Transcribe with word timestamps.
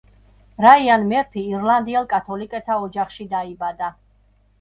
რაიან 0.65 1.03
მერფი 1.09 1.43
ირლანდიელ 1.57 2.07
კათოლიკეთა 2.13 2.79
ოჯახში 2.87 3.27
დაიბადა. 3.35 3.91